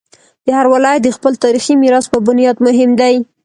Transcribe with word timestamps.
د 0.45 0.47
هرات 0.57 0.71
ولایت 0.73 1.01
د 1.03 1.09
خپل 1.17 1.33
تاریخي 1.43 1.73
میراث 1.81 2.05
په 2.13 2.19
بنیاد 2.27 2.57
مهم 2.65 2.91
دی. 3.01 3.15